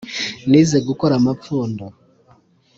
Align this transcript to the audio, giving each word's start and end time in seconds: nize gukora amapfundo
nize 0.49 0.77
gukora 0.87 1.13
amapfundo 1.17 1.85